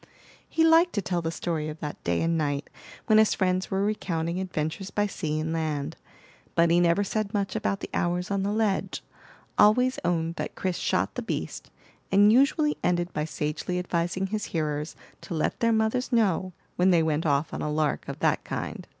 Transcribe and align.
He 0.49 0.63
liked 0.65 0.93
to 0.93 1.01
tell 1.03 1.21
the 1.21 1.29
story 1.29 1.69
of 1.69 1.79
that 1.79 2.03
day 2.03 2.23
and 2.23 2.35
night 2.35 2.71
when 3.05 3.19
his 3.19 3.35
friends 3.35 3.69
were 3.69 3.83
recounting 3.85 4.39
adventures 4.39 4.89
by 4.89 5.05
sea 5.05 5.39
and 5.39 5.53
land; 5.53 5.95
but 6.55 6.71
he 6.71 6.79
never 6.79 7.03
said 7.03 7.35
much 7.35 7.55
about 7.55 7.81
the 7.81 7.89
hours 7.93 8.31
on 8.31 8.41
the 8.41 8.51
ledge, 8.51 9.03
always 9.59 9.99
owned 10.03 10.37
that 10.37 10.55
Chris 10.55 10.77
shot 10.77 11.13
the 11.13 11.21
beast, 11.21 11.69
and 12.11 12.33
usually 12.33 12.79
ended 12.83 13.13
by 13.13 13.25
sagely 13.25 13.77
advising 13.77 14.25
his 14.25 14.45
hearers 14.45 14.95
to 15.21 15.35
let 15.35 15.59
their 15.59 15.71
mothers 15.71 16.11
know, 16.11 16.51
when 16.77 16.89
they 16.89 17.03
went 17.03 17.27
off 17.27 17.53
on 17.53 17.61
a 17.61 17.71
lark 17.71 18.07
of 18.07 18.17
that 18.21 18.43
kind. 18.43 18.87